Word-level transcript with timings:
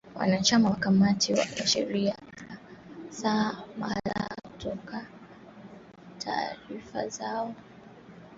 wanachama 0.15 0.69
wa 0.69 0.75
kamati 0.75 1.31
ya 1.31 1.67
sheria 1.67 2.13
kutumia 2.29 2.57
saa 3.09 3.63
kadhaa 3.79 4.27
kutoa 4.41 5.01
taarifa 6.17 7.07
zao 7.07 7.07
za 7.37 7.43
ufunguzi 7.43 7.61